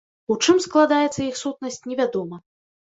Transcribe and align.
У 0.35 0.37
чым 0.43 0.61
складаецца 0.67 1.21
іх 1.29 1.39
сутнасць, 1.43 1.83
невядома. 1.93 2.45